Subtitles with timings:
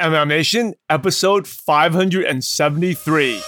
[0.00, 3.42] MLM Nation, episode 573.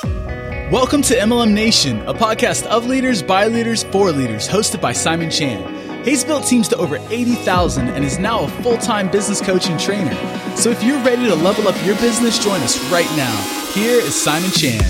[0.71, 5.31] Welcome to MLM Nation, a podcast of leaders, by leaders, for leaders, hosted by Simon
[5.31, 6.05] Chan.
[6.05, 9.81] He's built teams to over 80,000 and is now a full time business coach and
[9.81, 10.15] trainer.
[10.55, 13.35] So if you're ready to level up your business, join us right now.
[13.73, 14.83] Here is Simon Chan.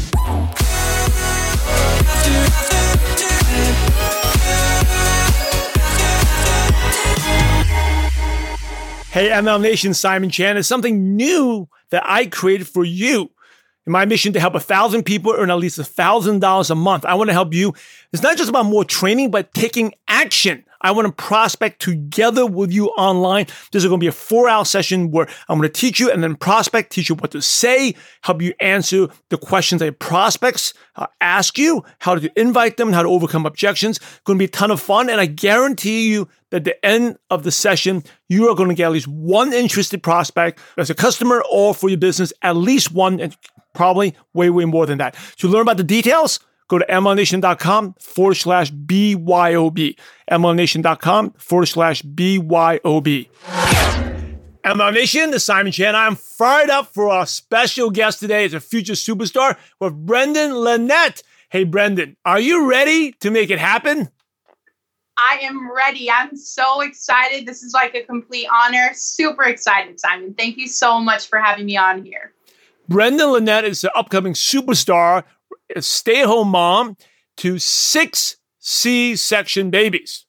[9.13, 13.31] Hey, MLM Nation, Simon Chan is something new that I created for you.
[13.87, 16.75] In my mission to help a thousand people earn at least a thousand dollars a
[16.75, 17.75] month, I want to help you.
[18.15, 20.65] It's not just about more training, but taking action.
[20.83, 23.47] I want to prospect together with you online.
[23.71, 26.11] This is going to be a four hour session where I'm going to teach you
[26.11, 30.75] and then prospect, teach you what to say, help you answer the questions that prospects
[30.97, 33.97] uh, ask you, how to invite them, how to overcome objections.
[33.97, 35.09] It's going to be a ton of fun.
[35.09, 38.75] And I guarantee you that at the end of the session, you are going to
[38.75, 42.93] get at least one interested prospect as a customer or for your business, at least
[42.93, 43.37] one, and
[43.75, 45.17] probably way, way more than that.
[45.39, 46.41] To learn about the details,
[46.73, 49.97] go to mlmnation.com forward slash BYOB.
[50.31, 53.29] mlmnation.com forward slash BYOB.
[54.65, 55.95] MLM Nation, the Simon Chan.
[55.95, 61.23] I'm fired up for our special guest today as a future superstar with Branden Lanette.
[61.51, 64.09] Hey, Branden, are you ready to make it happen?
[65.19, 66.11] I am ready.
[66.11, 67.45] I'm so excited.
[67.45, 68.93] This is like a complete honor.
[68.95, 70.33] Super excited, Simon.
[70.33, 72.33] Thank you so much for having me on here.
[72.89, 75.25] Branden Lanette is an upcoming superstar,
[75.81, 76.97] stay at home mom
[77.39, 80.27] to six C section babies.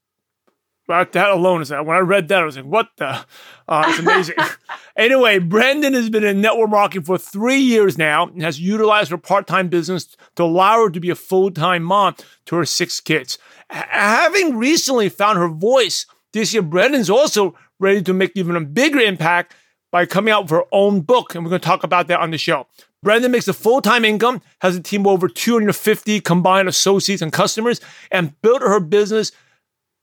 [0.86, 1.86] But that alone is that.
[1.86, 3.26] When I read that, I was like, what the?
[3.68, 4.36] Uh, it's amazing.
[4.98, 9.18] anyway, Branden has been in network marketing for three years now and has utilized her
[9.18, 13.00] part time business to allow her to be a full time mom to her six
[13.00, 13.38] kids.
[13.72, 18.62] H- having recently found her voice this year, Branden's also ready to make even a
[18.62, 19.56] bigger impact
[19.92, 21.34] by coming out with her own book.
[21.34, 22.68] And we're going to talk about that on the show.
[23.04, 27.34] Branden makes a full time income, has a team of over 250 combined associates and
[27.34, 29.34] customers, and built her business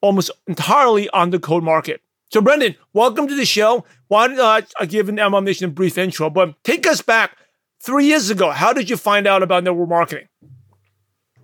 [0.03, 2.03] almost entirely on the cold market.
[2.31, 3.85] So, Branden, welcome to the show.
[4.09, 6.31] Why don't uh, I give an MLM Nation a brief intro?
[6.31, 7.37] But take us back
[7.83, 8.51] three years ago.
[8.51, 10.29] How did you find out about network marketing?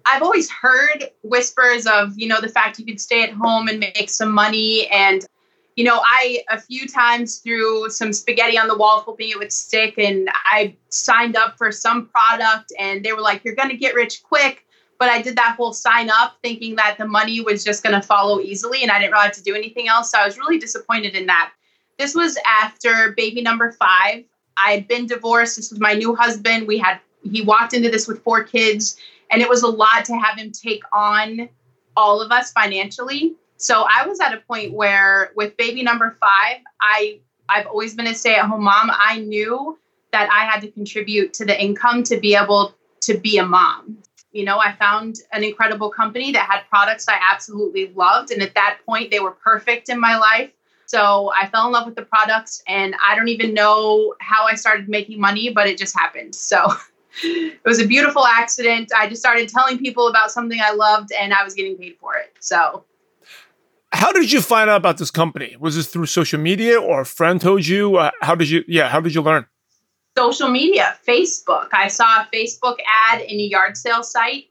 [0.04, 3.80] I've always heard whispers of, you know, the fact you could stay at home and
[3.80, 4.86] make some money.
[4.88, 5.26] And,
[5.76, 9.52] you know, I, a few times threw some spaghetti on the wall, hoping it would
[9.52, 9.98] stick.
[9.98, 13.94] And I signed up for some product and they were like, you're going to get
[13.94, 14.64] rich quick.
[14.98, 18.00] But I did that whole sign up thinking that the money was just going to
[18.00, 20.10] follow easily and I didn't really have to do anything else.
[20.10, 21.52] So I was really disappointed in that.
[21.98, 24.24] This was after baby number five.
[24.56, 25.56] I had been divorced.
[25.56, 26.66] This was my new husband.
[26.66, 28.96] We had, he walked into this with four kids
[29.30, 31.50] and it was a lot to have him take on
[31.94, 33.36] all of us financially.
[33.56, 38.08] So I was at a point where with baby number 5, I I've always been
[38.08, 38.90] a stay-at-home mom.
[38.92, 39.78] I knew
[40.12, 43.98] that I had to contribute to the income to be able to be a mom.
[44.32, 48.54] You know, I found an incredible company that had products I absolutely loved and at
[48.54, 50.50] that point they were perfect in my life.
[50.86, 54.54] So I fell in love with the products and I don't even know how I
[54.54, 56.34] started making money, but it just happened.
[56.34, 56.72] So
[57.22, 58.92] it was a beautiful accident.
[58.96, 62.16] I just started telling people about something I loved and I was getting paid for
[62.16, 62.34] it.
[62.40, 62.84] So
[63.92, 65.56] how did you find out about this company?
[65.58, 67.96] Was this through social media or a friend told you?
[67.96, 69.46] Uh, how did you yeah, how did you learn?
[70.16, 71.68] Social media, Facebook.
[71.72, 72.76] I saw a Facebook
[73.10, 74.46] ad in a yard sale site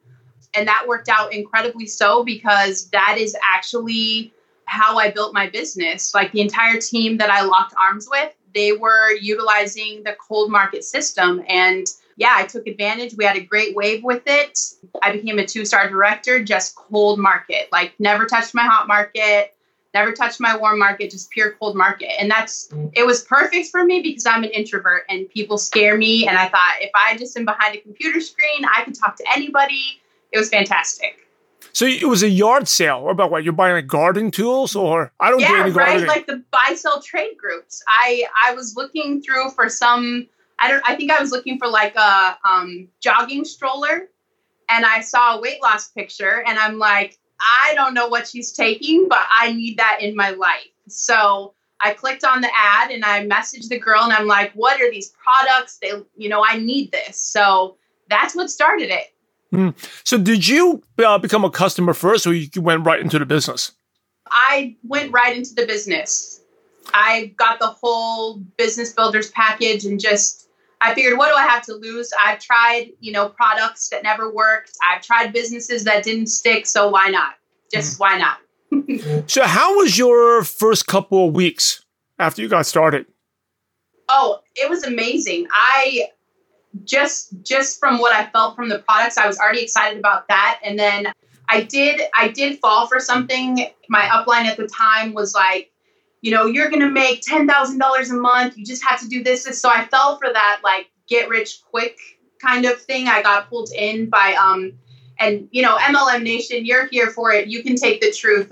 [0.56, 4.34] and that worked out incredibly so because that is actually
[4.66, 6.14] how I built my business.
[6.14, 10.84] Like the entire team that I locked arms with, they were utilizing the cold market
[10.84, 11.86] system and
[12.18, 13.16] yeah, I took advantage.
[13.18, 14.60] We had a great wave with it.
[15.02, 19.56] I became a two star director, just cold market, like never touched my hot market,
[19.94, 22.12] never touched my warm market, just pure cold market.
[22.20, 26.28] And that's, it was perfect for me because I'm an introvert and people scare me.
[26.28, 29.26] And I thought if I just am behind a computer screen, I could talk to
[29.34, 30.02] anybody.
[30.32, 31.26] It was fantastic.
[31.74, 33.04] So it was a yard sale.
[33.04, 33.44] What about what?
[33.44, 36.08] You're buying like gardening tools or I don't yeah, do any gardening.
[36.08, 36.18] right.
[36.18, 37.84] Like the buy sell trade groups.
[37.88, 40.28] I I was looking through for some
[40.60, 40.84] I don't.
[40.88, 44.10] I think I was looking for like a um, jogging stroller,
[44.70, 48.52] and I saw a weight loss picture, and I'm like, I don't know what she's
[48.52, 50.68] taking, but I need that in my life.
[50.88, 54.82] So I clicked on the ad and I messaged the girl, and I'm like, what
[54.82, 55.78] are these products?
[55.82, 57.18] They, you know, I need this.
[57.20, 57.78] So
[58.10, 59.14] that's what started it.
[59.54, 59.76] Mm.
[60.04, 63.72] So did you uh, become a customer first, or you went right into the business?
[64.28, 66.42] I went right into the business.
[66.94, 70.45] I got the whole business builders package and just
[70.86, 72.12] I figured, what do I have to lose?
[72.24, 74.72] I've tried, you know, products that never worked.
[74.88, 76.68] I've tried businesses that didn't stick.
[76.68, 77.34] So why not?
[77.74, 78.02] Just mm.
[78.02, 79.28] why not?
[79.30, 81.84] so, how was your first couple of weeks
[82.20, 83.06] after you got started?
[84.10, 85.48] Oh, it was amazing.
[85.52, 86.10] I
[86.84, 90.60] just just from what I felt from the products, I was already excited about that.
[90.64, 91.12] And then
[91.50, 93.66] I did I did fall for something.
[93.90, 95.72] My upline at the time was like,
[96.26, 98.58] you know, you're gonna make ten thousand dollars a month.
[98.58, 99.62] You just have to do this, this.
[99.62, 102.00] So I fell for that like get rich quick
[102.42, 103.08] kind of thing.
[103.08, 104.74] I got pulled in by um
[105.20, 107.48] and you know, MLM Nation, you're here for it.
[107.48, 108.52] You can take the truth.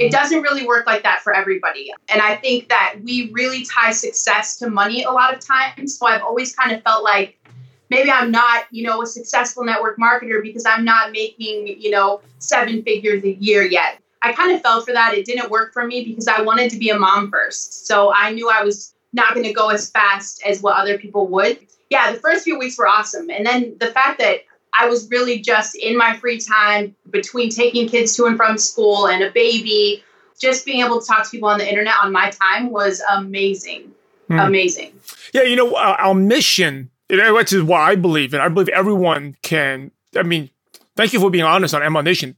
[0.00, 1.92] It doesn't really work like that for everybody.
[2.08, 5.96] And I think that we really tie success to money a lot of times.
[5.96, 7.38] So I've always kind of felt like
[7.88, 12.20] maybe I'm not, you know, a successful network marketer because I'm not making, you know,
[12.40, 14.01] seven figures a year yet.
[14.22, 15.14] I kind of fell for that.
[15.14, 17.86] It didn't work for me because I wanted to be a mom first.
[17.86, 21.26] So I knew I was not going to go as fast as what other people
[21.28, 21.58] would.
[21.90, 23.30] Yeah, the first few weeks were awesome.
[23.30, 24.40] And then the fact that
[24.72, 29.08] I was really just in my free time between taking kids to and from school
[29.08, 30.02] and a baby,
[30.40, 33.92] just being able to talk to people on the internet on my time was amazing.
[34.30, 34.46] Mm.
[34.46, 34.92] Amazing.
[35.34, 38.40] Yeah, you know, our, our mission which is what I believe in.
[38.40, 39.90] I believe everyone can.
[40.16, 40.50] I mean,
[40.96, 42.36] thank you for being honest on MLM Nation.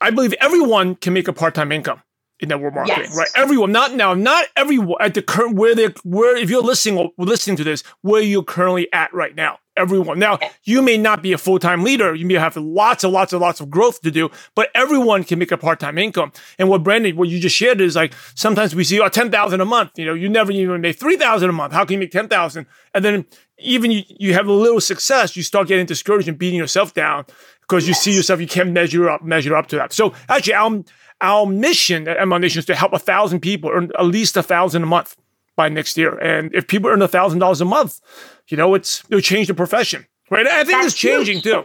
[0.00, 2.02] I believe everyone can make a part-time income
[2.40, 3.16] in network marketing, yes.
[3.16, 3.28] right?
[3.34, 7.56] Everyone, not now, not everyone at the current where they where if you're listening listening
[7.56, 10.18] to this, where you're currently at right now everyone.
[10.18, 12.14] Now, you may not be a full time leader.
[12.14, 15.38] You may have lots and lots and lots of growth to do, but everyone can
[15.38, 16.32] make a part time income.
[16.58, 19.64] And what Branden, what you just shared is like sometimes we see, oh, 10,000 a
[19.64, 19.92] month.
[19.96, 21.72] You know, you never even make 3,000 a month.
[21.72, 22.66] How can you make 10,000?
[22.94, 23.26] And then
[23.58, 27.24] even you, you have a little success, you start getting discouraged and beating yourself down
[27.68, 28.02] because you yes.
[28.02, 29.92] see yourself, you can't measure up, measure up to that.
[29.92, 30.84] So actually, our,
[31.20, 34.42] our mission at MLM Nation is to help a thousand people earn at least a
[34.42, 35.16] thousand a month
[35.56, 36.16] by next year.
[36.18, 38.00] And if people earn a thousand dollars a month,
[38.48, 40.46] you know, it's it'll change the profession, right?
[40.46, 41.44] I think That's it's changing huge.
[41.44, 41.64] too.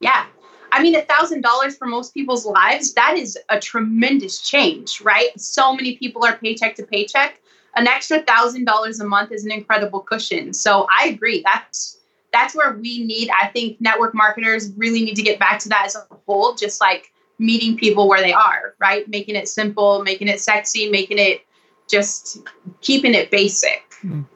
[0.00, 0.26] Yeah.
[0.72, 5.28] I mean, a thousand dollars for most people's lives, that is a tremendous change, right?
[5.40, 7.40] So many people are paycheck to paycheck.
[7.76, 10.52] An extra thousand dollars a month is an incredible cushion.
[10.52, 11.42] So I agree.
[11.44, 11.95] That's
[12.32, 15.86] that's where we need, I think network marketers really need to get back to that
[15.86, 19.08] as a whole, just like meeting people where they are, right?
[19.08, 21.42] Making it simple, making it sexy, making it
[21.88, 22.38] just
[22.80, 23.82] keeping it basic.
[24.02, 24.26] Mm.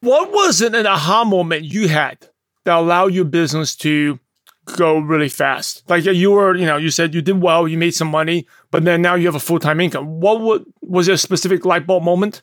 [0.00, 2.28] What was an, an aha moment you had
[2.64, 4.18] that allowed your business to
[4.76, 5.88] go really fast?
[5.88, 8.84] Like you were, you know, you said you did well, you made some money, but
[8.84, 10.20] then now you have a full time income.
[10.20, 12.42] What would, was there a specific light bulb moment?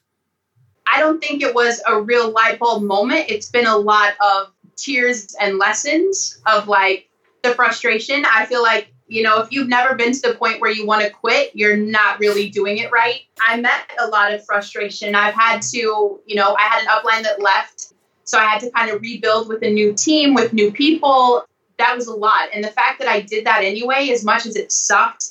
[0.87, 3.25] I don't think it was a real light bulb moment.
[3.29, 7.09] It's been a lot of tears and lessons of like
[7.43, 8.25] the frustration.
[8.25, 11.03] I feel like you know, if you've never been to the point where you want
[11.03, 13.19] to quit, you're not really doing it right.
[13.45, 15.15] I met a lot of frustration.
[15.15, 17.91] I've had to, you know, I had an upline that left.
[18.23, 21.45] So I had to kind of rebuild with a new team, with new people.
[21.77, 22.47] That was a lot.
[22.53, 25.25] And the fact that I did that anyway, as much as it sucked,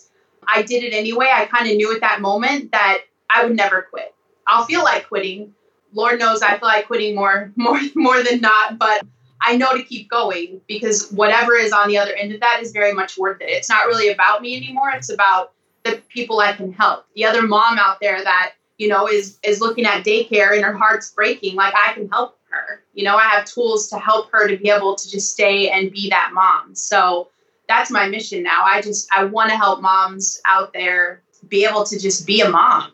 [0.47, 1.31] I did it anyway.
[1.33, 2.99] I kind of knew at that moment that
[3.31, 4.15] I would never quit.
[4.47, 5.55] I'll feel like quitting.
[5.93, 9.03] Lord knows I feel like quitting more more more than not, but
[9.41, 12.73] I know to keep going because whatever is on the other end of that is
[12.73, 13.49] very much worth it.
[13.49, 14.91] It's not really about me anymore.
[14.91, 15.53] It's about
[15.83, 17.07] the people I can help.
[17.15, 20.77] The other mom out there that, you know, is is looking at daycare and her
[20.77, 22.83] heart's breaking, like I can help her.
[22.93, 25.91] You know, I have tools to help her to be able to just stay and
[25.91, 26.75] be that mom.
[26.75, 27.29] So
[27.69, 28.65] that's my mission now.
[28.65, 32.51] I just I want to help moms out there be able to just be a
[32.51, 32.93] mom.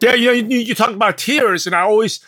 [0.00, 2.20] Yeah, you know, you, you talk about tears, and I always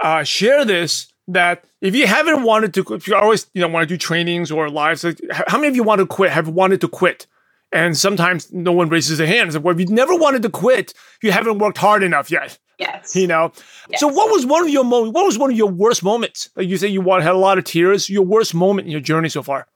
[0.00, 3.88] uh, share this that if you haven't wanted to, if you always you know want
[3.88, 6.30] to do trainings or lives, like, how many of you want to quit?
[6.30, 7.26] Have wanted to quit?
[7.70, 9.48] And sometimes no one raises their hand.
[9.48, 12.58] It's like, well, if you never wanted to quit, you haven't worked hard enough yet.
[12.78, 13.14] Yes.
[13.14, 13.52] You know.
[13.90, 14.00] Yes.
[14.00, 15.14] So, what was one of your moments?
[15.14, 16.50] What was one of your worst moments?
[16.56, 18.08] Like you say, you had a lot of tears.
[18.08, 19.66] Your worst moment in your journey so far?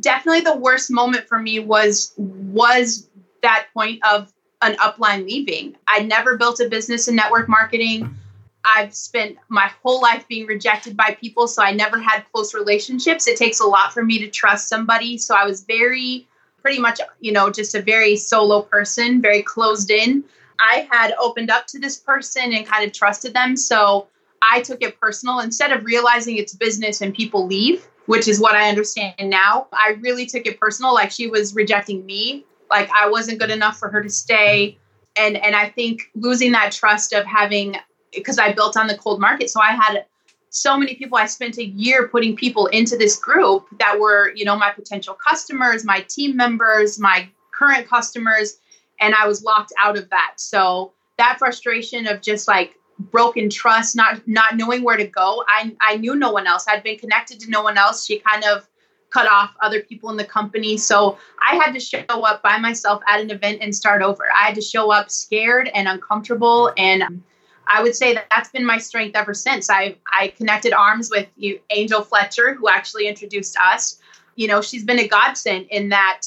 [0.00, 3.08] Definitely, the worst moment for me was was
[3.42, 4.31] that point of
[4.62, 5.76] an upline leaving.
[5.88, 8.16] I never built a business in network marketing.
[8.64, 13.26] I've spent my whole life being rejected by people, so I never had close relationships.
[13.26, 15.18] It takes a lot for me to trust somebody.
[15.18, 16.28] So I was very,
[16.60, 20.22] pretty much, you know, just a very solo person, very closed in.
[20.60, 23.56] I had opened up to this person and kind of trusted them.
[23.56, 24.06] So
[24.42, 25.40] I took it personal.
[25.40, 29.96] Instead of realizing it's business and people leave, which is what I understand now, I
[30.00, 30.94] really took it personal.
[30.94, 34.78] Like she was rejecting me, like I wasn't good enough for her to stay.
[35.14, 37.76] And, and I think losing that trust of having
[38.12, 39.50] because I built on the cold market.
[39.50, 40.04] So I had
[40.48, 41.18] so many people.
[41.18, 45.14] I spent a year putting people into this group that were, you know, my potential
[45.14, 48.58] customers, my team members, my current customers,
[49.00, 50.34] and I was locked out of that.
[50.36, 55.44] So that frustration of just like broken trust, not not knowing where to go.
[55.48, 56.66] I I knew no one else.
[56.68, 58.06] I'd been connected to no one else.
[58.06, 58.68] She kind of
[59.12, 60.76] cut off other people in the company.
[60.76, 64.24] So I had to show up by myself at an event and start over.
[64.32, 67.22] I had to show up scared and uncomfortable and
[67.66, 69.70] I would say that that's been my strength ever since.
[69.70, 74.00] I I connected arms with you, Angel Fletcher, who actually introduced us.
[74.34, 76.22] You know, she's been a godsend in that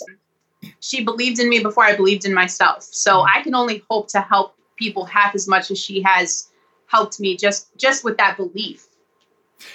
[0.79, 2.83] she believed in me before I believed in myself.
[2.83, 3.37] So mm-hmm.
[3.37, 6.49] I can only hope to help people half as much as she has
[6.87, 8.84] helped me just just with that belief.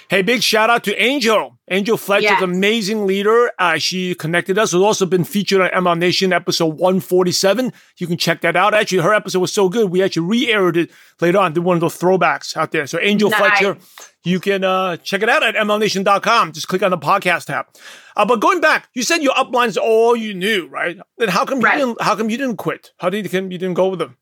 [0.09, 1.57] Hey, big shout out to Angel.
[1.69, 2.41] Angel Fletcher's yes.
[2.41, 3.51] amazing leader.
[3.57, 4.73] Uh, she connected us.
[4.73, 7.71] Has also been featured on MLM Nation episode 147.
[7.97, 8.73] You can check that out.
[8.73, 11.53] Actually, her episode was so good, we actually re-aired it later on.
[11.53, 12.87] Did one of those throwbacks out there.
[12.87, 13.39] So Angel nice.
[13.39, 13.77] Fletcher,
[14.23, 16.51] you can uh, check it out at MLMNation.com.
[16.51, 17.67] Just click on the podcast tab.
[18.15, 20.99] Uh, but going back, you said your uplines all you knew, right?
[21.17, 21.79] Then how come right.
[21.79, 22.01] you didn't?
[22.01, 22.91] How come you didn't quit?
[22.97, 24.17] How did you, you didn't go with them?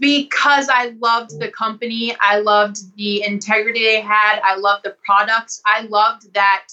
[0.00, 2.16] Because I loved the company.
[2.20, 4.40] I loved the integrity they had.
[4.42, 5.60] I loved the products.
[5.66, 6.68] I loved that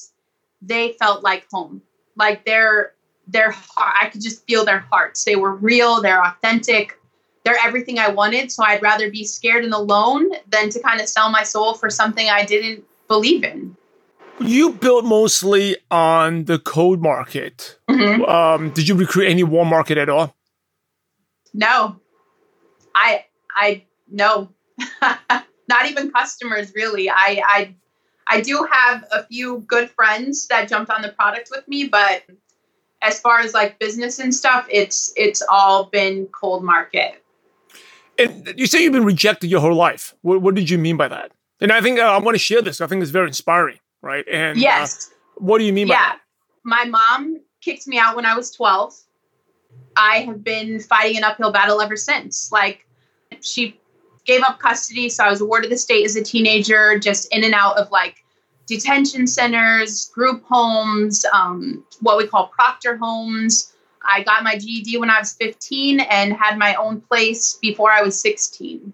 [0.62, 1.82] they felt like home.
[2.16, 2.94] Like their
[3.28, 5.24] their heart, I could just feel their hearts.
[5.24, 7.00] They were real, they're authentic.
[7.44, 8.52] They're everything I wanted.
[8.52, 11.90] So I'd rather be scared and alone than to kind of sell my soul for
[11.90, 13.78] something I didn't believe in.
[14.40, 17.78] You built mostly on the cold market.
[17.90, 18.24] Mm-hmm.
[18.24, 20.36] Um, did you recruit any warm market at all?
[21.54, 22.00] No,
[22.96, 24.50] I I no,
[25.02, 27.10] not even customers really.
[27.10, 27.76] I I
[28.28, 32.24] I do have a few good friends that jumped on the product with me, but
[33.02, 37.24] as far as like business and stuff, it's it's all been cold market.
[38.18, 40.16] And you say you've been rejected your whole life.
[40.22, 41.32] What, what did you mean by that?
[41.60, 42.80] And I think uh, I want to share this.
[42.82, 44.26] I think it's very inspiring, right?
[44.32, 45.96] And uh, yes, uh, what do you mean yeah.
[45.96, 46.20] by that?
[46.64, 48.96] My mom kicked me out when I was twelve.
[49.98, 52.52] I have been fighting an uphill battle ever since.
[52.52, 52.85] Like
[53.44, 53.80] she
[54.26, 57.54] gave up custody, so I was awarded the state as a teenager, just in and
[57.54, 58.24] out of like
[58.68, 63.74] detention centers, group homes, um, what we call proctor homes.
[64.08, 68.02] I got my GED when I was 15 and had my own place before I
[68.02, 68.94] was 16.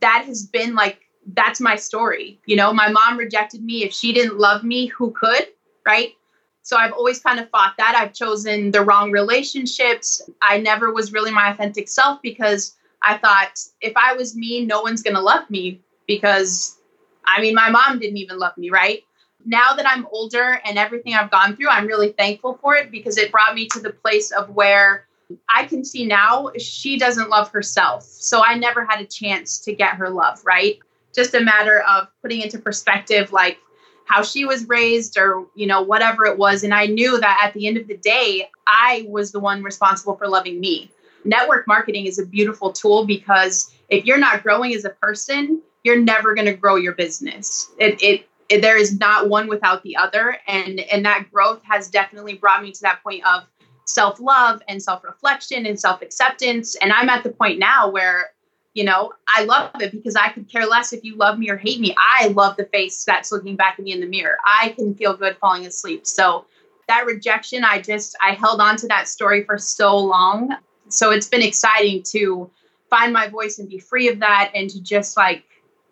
[0.00, 1.00] That has been like,
[1.34, 2.38] that's my story.
[2.46, 3.84] You know, my mom rejected me.
[3.84, 5.46] If she didn't love me, who could?
[5.84, 6.14] Right.
[6.62, 7.96] So I've always kind of fought that.
[7.96, 10.20] I've chosen the wrong relationships.
[10.42, 12.74] I never was really my authentic self because
[13.06, 16.76] I thought if I was me, no one's going to love me because
[17.24, 19.02] I mean, my mom didn't even love me, right?
[19.44, 23.16] Now that I'm older and everything I've gone through, I'm really thankful for it because
[23.16, 25.06] it brought me to the place of where
[25.48, 28.02] I can see now she doesn't love herself.
[28.04, 30.78] So I never had a chance to get her love, right?
[31.14, 33.58] Just a matter of putting into perspective, like
[34.04, 36.64] how she was raised or, you know, whatever it was.
[36.64, 40.16] And I knew that at the end of the day, I was the one responsible
[40.16, 40.90] for loving me
[41.26, 46.00] network marketing is a beautiful tool because if you're not growing as a person, you're
[46.00, 47.70] never going to grow your business.
[47.78, 51.88] It, it, it, there is not one without the other, and and that growth has
[51.88, 53.44] definitely brought me to that point of
[53.86, 56.76] self love and self reflection and self acceptance.
[56.76, 58.30] And I'm at the point now where
[58.74, 61.56] you know I love it because I could care less if you love me or
[61.56, 61.94] hate me.
[61.98, 64.36] I love the face that's looking back at me in the mirror.
[64.44, 66.06] I can feel good falling asleep.
[66.06, 66.46] So
[66.88, 70.56] that rejection, I just I held on to that story for so long
[70.88, 72.50] so it's been exciting to
[72.88, 75.44] find my voice and be free of that and to just like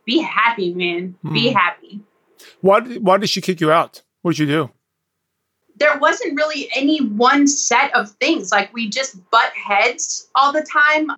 [0.04, 1.16] be happy, man.
[1.24, 1.32] Mm.
[1.32, 1.56] Be hmm.
[1.56, 2.00] happy.
[2.60, 4.02] Why, why did she kick you out?
[4.22, 4.70] What did you do?
[5.76, 8.52] There wasn't really any one set of things.
[8.52, 11.10] Like we just butt heads all the time.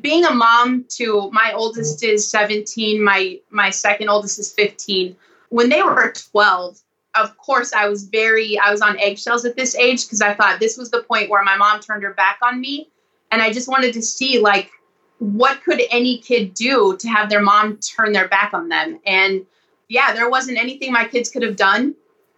[0.00, 5.14] Being a mom to my oldest is 17, my my second oldest is 15.
[5.50, 6.80] When they were 12,
[7.14, 10.60] of course i was very i was on eggshells at this age because i thought
[10.60, 12.88] this was the point where my mom turned her back on me.
[13.32, 14.70] And i just wanted to see like
[15.18, 19.00] what could any kid do to have their mom turn their back on them?
[19.04, 19.46] And
[19.88, 21.94] yeah there wasn't anything my kids could have done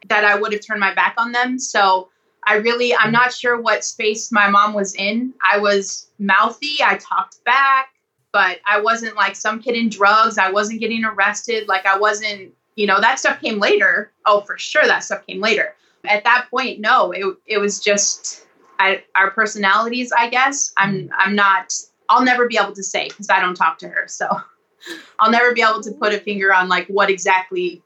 [0.08, 1.58] that i would have turned my back on them.
[1.58, 2.08] So
[2.44, 5.34] i really i'm not sure what space my mom was in.
[5.44, 7.88] I was mouthy i talked back
[8.32, 12.52] but i wasn't like some kid in drugs i wasn't getting arrested like i wasn't
[12.76, 14.12] you know that stuff came later.
[14.26, 15.74] Oh for sure that stuff came later.
[16.04, 18.46] At that point no it, it was just
[18.78, 20.72] I, our personalities i guess.
[20.76, 21.14] I'm mm-hmm.
[21.16, 21.72] i'm not
[22.08, 24.08] i'll never be able to say because i don't talk to her.
[24.08, 24.28] So
[25.18, 27.82] i'll never be able to put a finger on like what exactly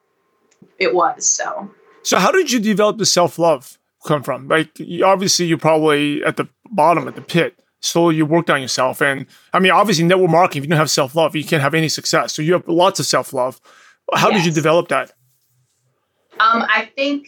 [0.79, 1.71] it was so.
[2.03, 4.49] So how did you develop the self-love come from?
[4.49, 7.59] Like obviously you're probably at the bottom at the pit.
[7.81, 9.03] Slowly you worked on yourself.
[9.03, 11.89] And i mean obviously network marketing if you don't have self-love you can't have any
[11.89, 12.33] success.
[12.33, 13.61] So you have lots of self-love
[14.15, 14.39] how yes.
[14.39, 15.13] did you develop that?
[16.39, 17.27] Um, I think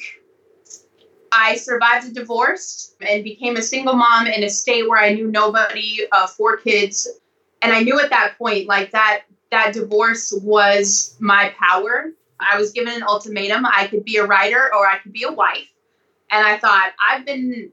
[1.32, 5.30] I survived a divorce and became a single mom in a state where I knew
[5.30, 7.08] nobody, uh, four kids,
[7.62, 12.12] and I knew at that point like that that divorce was my power.
[12.38, 15.32] I was given an ultimatum: I could be a writer or I could be a
[15.32, 15.68] wife,
[16.30, 17.72] and I thought I've been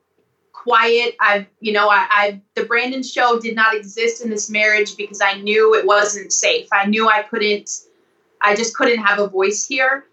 [0.66, 1.16] quiet.
[1.20, 5.22] I've, you know, I, I, the Branden show did not exist in this marriage because
[5.22, 6.68] I knew it wasn't safe.
[6.74, 7.70] I knew I couldn't,
[8.42, 10.06] I just couldn't have a voice here.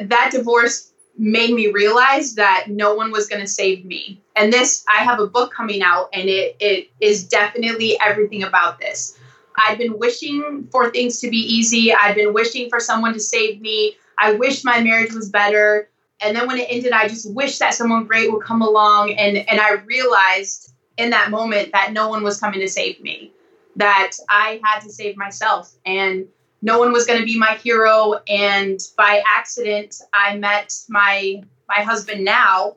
[0.00, 4.20] That divorce made me realize that no one was going to save me.
[4.36, 8.78] And this, I have a book coming out and it, it is definitely everything about
[8.78, 9.18] this.
[9.56, 11.92] I've been wishing for things to be easy.
[11.92, 13.96] I've been wishing for someone to save me.
[14.16, 15.90] I wish my marriage was better.
[16.22, 19.12] And then when it ended, I just wish that someone great would come along.
[19.12, 23.32] And, and I realized in that moment that no one was coming to save me,
[23.76, 25.72] that I had to save myself.
[25.84, 26.28] And
[26.62, 28.20] no one was going to be my hero.
[28.28, 32.76] And by accident, I met my my husband now,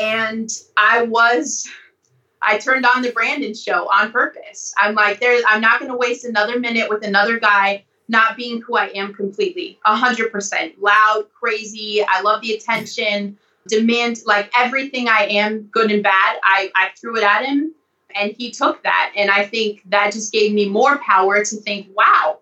[0.00, 1.68] and I was
[2.40, 4.72] I turned on the Branden show on purpose.
[4.78, 8.62] I'm like, there's I'm not going to waste another minute with another guy not being
[8.62, 9.78] who I am completely.
[9.84, 12.02] A hundred percent loud, crazy.
[12.06, 16.36] I love the attention, demand like everything I am, good and bad.
[16.42, 17.74] I I threw it at him,
[18.14, 21.88] and he took that, and I think that just gave me more power to think,
[21.94, 22.38] wow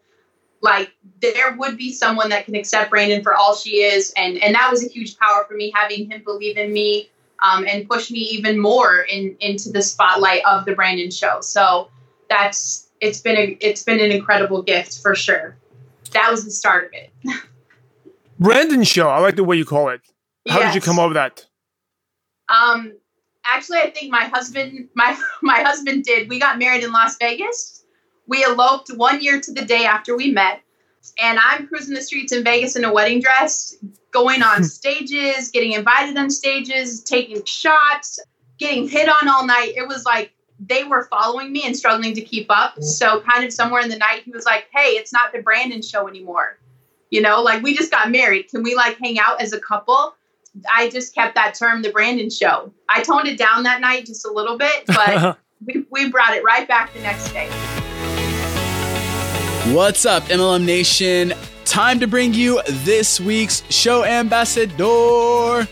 [0.67, 0.93] like
[1.23, 4.69] there would be someone that can accept Branden for all she is, and and that
[4.71, 7.09] was a huge power for me having him believe in me
[7.41, 11.41] um, and push me even more in into the spotlight of the Branden show.
[11.41, 11.89] So
[12.29, 15.57] that's it's been a it's been an incredible gift for sure.
[16.11, 17.11] That was the start of it.
[18.41, 19.09] Branden show.
[19.09, 20.01] I like the way you call it.
[20.49, 20.75] How yes.
[20.75, 21.47] did you come up with that?
[22.49, 22.93] Um,
[23.45, 26.29] actually, I think my husband my my husband did.
[26.29, 27.85] We got married in Las Vegas
[28.27, 30.61] we eloped one year to the day after we met.
[31.23, 33.77] And I'm cruising the streets in Vegas in a wedding dress,
[34.11, 38.19] going on stages, getting invited on stages, taking shots,
[38.59, 39.75] getting hit on all night.
[39.77, 42.77] It was like they were following me and struggling to keep up.
[42.77, 42.83] Mm.
[42.83, 45.89] So, kind of somewhere in the night, he was like, Hey, it's not the Branden
[45.89, 46.59] show anymore.
[47.11, 48.49] You know, like we just got married.
[48.49, 50.15] Can we like hang out as a couple?
[50.75, 52.73] I just kept that term the Branden show.
[52.89, 56.43] I toned it down that night just a little bit, but we, we brought it
[56.43, 57.49] right back the next day.
[59.73, 61.35] What's up, MLM Nation?
[61.65, 65.69] Time to bring you this week's show ambassador.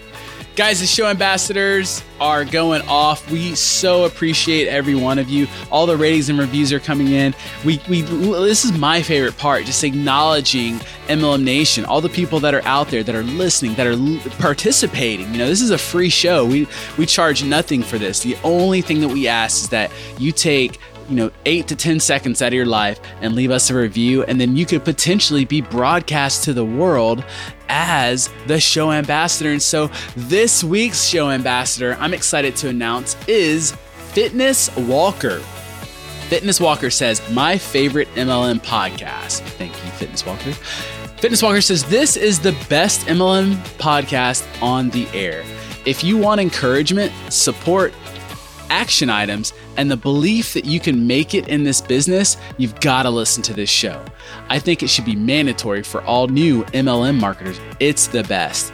[0.56, 3.30] Guys, the show ambassadors are going off.
[3.30, 5.46] We so appreciate every one of you.
[5.70, 7.34] All the ratings and reviews are coming in.
[7.64, 12.52] We, we this is my favorite part, just acknowledging MLM Nation, all the people that
[12.52, 13.96] are out there that are listening, that are
[14.38, 15.30] participating.
[15.32, 16.44] You know, this is a free show.
[16.44, 16.66] We
[16.98, 18.22] we charge nothing for this.
[18.22, 22.00] The only thing that we ask is that you take you know, eight to 10
[22.00, 24.24] seconds out of your life and leave us a review.
[24.24, 27.24] And then you could potentially be broadcast to the world
[27.68, 29.50] as the show ambassador.
[29.50, 33.72] And so this week's show ambassador, I'm excited to announce, is
[34.12, 35.40] Fitness Walker.
[36.28, 39.40] Fitness Walker says, My favorite MLM podcast.
[39.40, 40.52] Thank you, Fitness Walker.
[41.20, 45.44] Fitness Walker says, This is the best MLM podcast on the air.
[45.84, 47.92] If you want encouragement, support,
[48.74, 53.04] action items, and the belief that you can make it in this business, you've got
[53.04, 54.04] to listen to this show.
[54.48, 57.60] I think it should be mandatory for all new MLM marketers.
[57.78, 58.72] It's the best.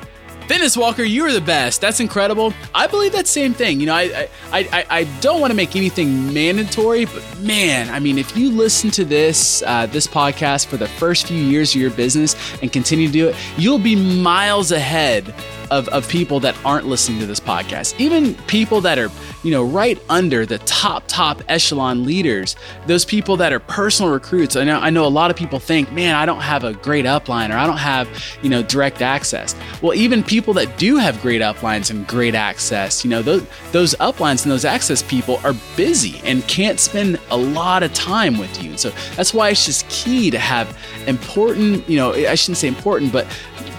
[0.49, 1.81] Fitness Walker, you are the best.
[1.81, 2.53] That's incredible.
[2.75, 3.79] I believe that same thing.
[3.79, 8.01] You know, I I, I, I don't want to make anything mandatory, but man, I
[8.01, 11.81] mean, if you listen to this uh, this podcast for the first few years of
[11.81, 15.33] your business and continue to do it, you'll be miles ahead
[15.71, 17.99] of, of people that aren't listening to this podcast.
[17.99, 19.11] Even people that are
[19.43, 22.57] you know, right under the top, top echelon leaders,
[22.87, 24.57] those people that are personal recruits.
[24.57, 27.07] I know, I know a lot of people think, man, I don't have a great
[27.07, 28.09] upline or I don't have,
[28.43, 29.57] you know, direct access.
[29.81, 33.95] Well, even people that do have great uplines and great access, you know, those, those
[33.95, 38.63] uplines and those access people are busy and can't spend a lot of time with
[38.63, 38.77] you.
[38.77, 43.13] So that's why it's just key to have important, you know, I shouldn't say important,
[43.13, 43.27] but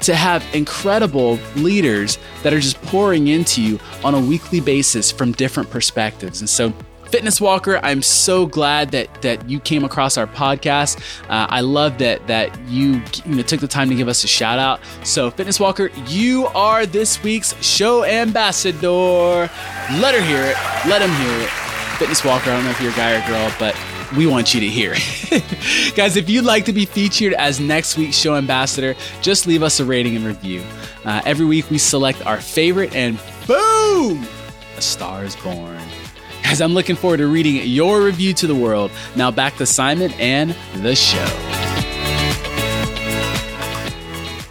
[0.01, 1.37] to have incredible
[1.81, 6.39] leaders that are just pouring into you on a weekly basis from different perspectives.
[6.41, 6.73] And so,
[7.05, 10.97] Fitness Walker, I'm so glad that that you came across our podcast.
[11.23, 14.27] Uh, I love that that you you know took the time to give us a
[14.27, 14.79] shout out.
[15.03, 19.49] So, Fitness Walker, you are this week's show ambassador.
[19.99, 20.55] Let her hear it.
[20.87, 21.49] Let him hear it.
[21.99, 23.75] Fitness Walker, I don't know if you're a guy or girl, but
[24.15, 24.91] we want you to hear.
[25.95, 29.79] Guys, if you'd like to be featured as next week's show ambassador, just leave us
[29.79, 30.63] a rating and review.
[31.05, 34.27] Uh, every week we select our favorite, and boom,
[34.77, 35.79] a star is born.
[36.43, 38.91] Guys, I'm looking forward to reading your review to the world.
[39.15, 41.17] Now back to Simon and the show.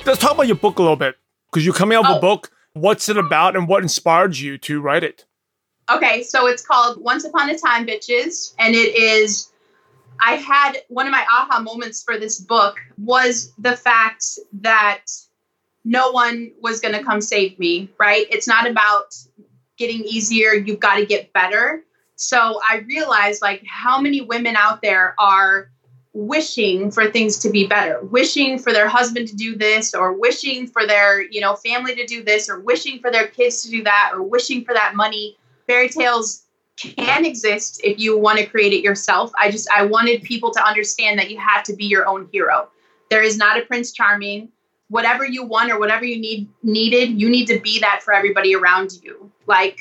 [0.06, 1.16] Let's talk about your book a little bit
[1.50, 2.18] because you're coming out with oh.
[2.18, 2.50] a book.
[2.72, 5.26] What's it about and what inspired you to write it?
[5.90, 9.49] Okay, so it's called Once Upon a Time, Bitches, and it is
[10.22, 14.24] I had one of my aha moments for this book was the fact
[14.60, 15.06] that
[15.84, 18.26] no one was going to come save me, right?
[18.30, 19.16] It's not about
[19.76, 20.52] getting easier.
[20.52, 21.84] You've got to get better.
[22.16, 25.70] So I realized like how many women out there are
[26.12, 30.66] wishing for things to be better, wishing for their husband to do this or wishing
[30.66, 33.82] for their, you know, family to do this or wishing for their kids to do
[33.84, 35.38] that or wishing for that money.
[35.66, 36.42] Fairy tales
[36.80, 39.32] can exist if you want to create it yourself.
[39.38, 42.68] I just I wanted people to understand that you have to be your own hero.
[43.10, 44.50] There is not a prince charming.
[44.88, 48.54] Whatever you want or whatever you need needed, you need to be that for everybody
[48.54, 49.30] around you.
[49.46, 49.78] Like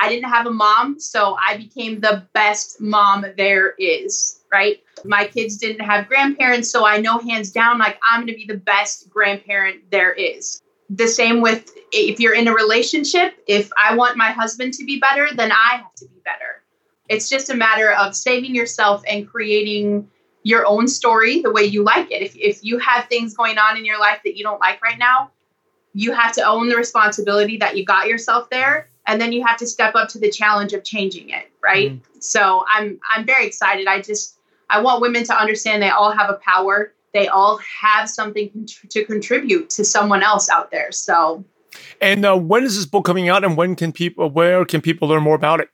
[0.00, 4.80] I didn't have a mom, so I became the best mom there is, right?
[5.04, 8.46] My kids didn't have grandparents, so I know hands down, like, I'm going to be
[8.46, 10.62] the best grandparent there is.
[10.90, 14.98] The same with if you're in a relationship, if I want my husband to be
[14.98, 16.62] better, then I have to be better.
[17.08, 20.08] It's just a matter of saving yourself and creating
[20.42, 22.22] your own story the way you like it.
[22.22, 24.98] If, if you have things going on in your life that you don't like right
[24.98, 25.30] now,
[25.94, 29.56] you have to own the responsibility that you got yourself there and then you have
[29.56, 32.22] to step up to the challenge of changing it right mm.
[32.22, 34.36] so i'm i'm very excited i just
[34.70, 39.04] i want women to understand they all have a power they all have something to
[39.04, 41.44] contribute to someone else out there so
[42.00, 45.08] and uh, when is this book coming out and when can people where can people
[45.08, 45.68] learn more about it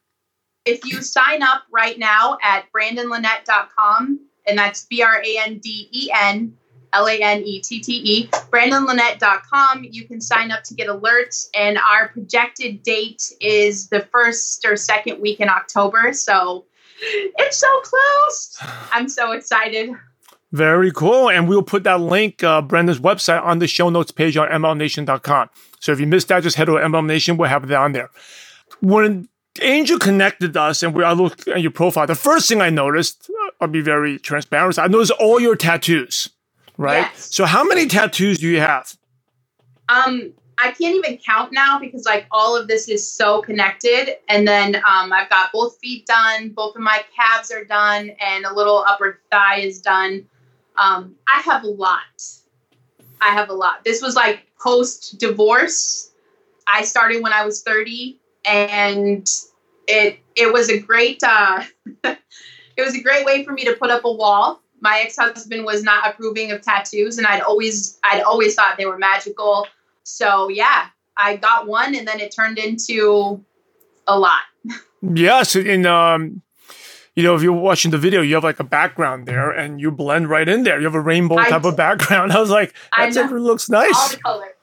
[0.65, 6.57] if you sign up right now at brandenlanette.com and that's b-r-a-n-d-e-n
[6.95, 9.85] L A N E T T E, BrandenLanette.com.
[9.91, 14.77] You can sign up to get alerts, and our projected date is the first or
[14.77, 16.13] second week in October.
[16.13, 16.65] So
[17.01, 18.59] it's so close.
[18.93, 19.91] I'm so excited.
[20.55, 21.29] Very cool.
[21.29, 25.51] And we'll put that link, uh, Brenda's website, on the show notes page on MLMNation.com.
[25.81, 27.37] So if you missed that, just head to MLM Nation.
[27.37, 28.11] We'll have it on there.
[28.81, 29.29] When
[29.61, 33.29] Angel connected us and we, I looked at your profile, the first thing I noticed,
[33.61, 36.31] I'll be very transparent, I noticed all your tattoos
[36.77, 37.09] right?
[37.13, 37.35] Yes.
[37.35, 38.97] So how many tattoos do you have?
[39.89, 44.17] Um, I can't even count now because like all of this is so connected.
[44.29, 48.45] And then um, I've got both feet done, both of my calves are done, and
[48.45, 50.27] a little upper thigh is done.
[50.77, 52.23] Um, I have a lot.
[53.21, 53.85] I have a lot.
[53.85, 56.11] This was like post divorce.
[56.73, 59.31] I started when I was 30 and
[59.87, 61.63] it it was a great uh,
[62.05, 62.19] it
[62.79, 66.07] was a great way for me to put up a wall my ex-husband was not
[66.07, 69.67] approving of tattoos and I'd always I'd always thought they were magical.
[70.05, 73.43] So yeah, I got one and then it turned into
[74.07, 74.43] a lot.
[75.03, 76.43] yes, and um
[77.15, 79.91] you know, if you're watching the video, you have like a background there and you
[79.91, 80.79] blend right in there.
[80.79, 82.33] You have a rainbow I type of background.
[82.37, 83.95] I was like, that it looks nice.
[83.95, 84.55] All the color.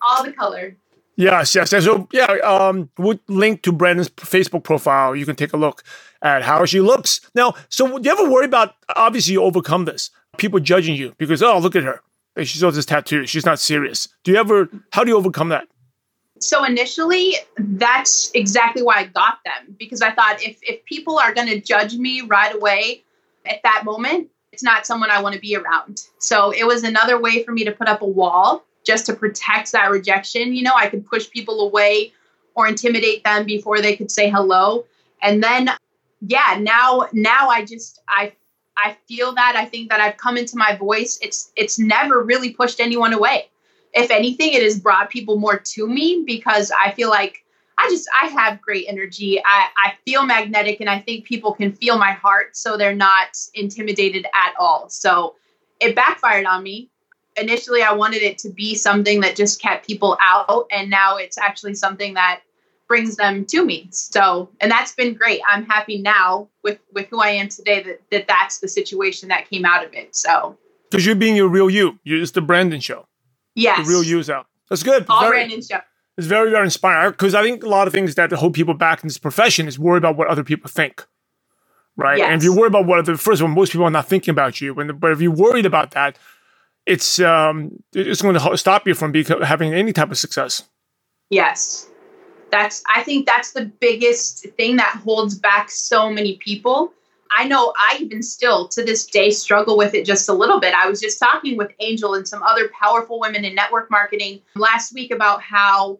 [0.00, 0.76] All the color.
[1.16, 1.70] Yes, yes.
[1.70, 5.14] So yeah, um, we'll link to Branden's Facebook profile.
[5.14, 5.84] You can take a look
[6.22, 7.20] at how she looks.
[7.34, 11.42] Now, so do you ever worry about obviously you overcome this, people judging you because
[11.42, 12.00] oh look at her,
[12.42, 14.08] she has this tattoo, she's not serious.
[14.24, 14.68] Do you ever?
[14.90, 15.68] How do you overcome that?
[16.44, 21.32] So initially, that's exactly why I got them because I thought if if people are
[21.32, 23.02] going to judge me right away
[23.46, 26.02] at that moment, it's not someone I want to be around.
[26.18, 29.72] So it was another way for me to put up a wall just to protect
[29.72, 30.54] that rejection.
[30.54, 32.12] You know, I could push people away
[32.54, 34.84] or intimidate them before they could say hello.
[35.22, 35.70] And then
[36.20, 38.32] yeah, now now I just I
[38.76, 41.18] I feel that I think that I've come into my voice.
[41.22, 43.48] It's it's never really pushed anyone away.
[43.94, 47.44] If anything, it has brought people more to me because I feel like
[47.78, 49.40] I just I have great energy.
[49.44, 53.36] I, I feel magnetic and I think people can feel my heart so they're not
[53.54, 54.88] intimidated at all.
[54.88, 55.34] So
[55.80, 56.90] it backfired on me
[57.36, 61.38] initially I wanted it to be something that just kept people out, and now it's
[61.38, 62.40] actually something that
[62.86, 63.88] brings them to me.
[63.90, 65.40] So, and that's been great.
[65.48, 69.48] I'm happy now with with who I am today that, that that's the situation that
[69.48, 70.14] came out of it.
[70.14, 70.56] So,
[70.90, 73.06] because you're being your real you, you it's the Branden show.
[73.54, 74.42] Yes, the real user.
[74.68, 75.06] That's good.
[75.08, 75.80] All very, Branden show.
[76.16, 79.02] It's very very inspiring because I think a lot of things that hold people back
[79.02, 81.06] in this profession is worry about what other people think.
[81.96, 82.28] Right, yes.
[82.28, 84.32] and if you worry about what other first of all, most people are not thinking
[84.32, 84.74] about you.
[84.74, 86.18] When, but if you're worried about that,
[86.86, 90.62] it's um, it's going to stop you from being, having any type of success.
[91.30, 91.88] Yes,
[92.50, 92.82] that's.
[92.92, 96.92] I think that's the biggest thing that holds back so many people.
[97.36, 100.74] I know I even still to this day struggle with it just a little bit.
[100.74, 104.94] I was just talking with Angel and some other powerful women in network marketing last
[104.94, 105.98] week about how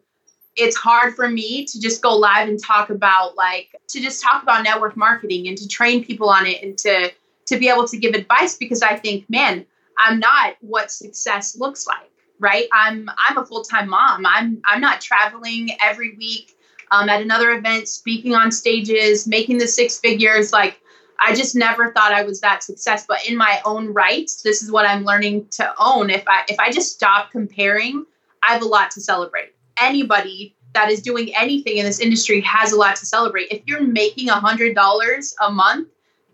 [0.55, 4.41] it's hard for me to just go live and talk about like to just talk
[4.41, 7.11] about network marketing and to train people on it and to
[7.47, 9.65] to be able to give advice because I think, man,
[9.97, 12.67] I'm not what success looks like, right?
[12.71, 14.25] I'm I'm a full-time mom.
[14.25, 16.57] I'm I'm not traveling every week
[16.91, 20.53] um, at another event, speaking on stages, making the six figures.
[20.53, 20.79] Like
[21.19, 23.05] I just never thought I was that success.
[23.07, 26.09] But in my own right, this is what I'm learning to own.
[26.09, 28.05] If I if I just stop comparing,
[28.43, 29.53] I have a lot to celebrate.
[29.79, 33.47] Anybody that is doing anything in this industry has a lot to celebrate.
[33.49, 35.87] If you're making $100 a month,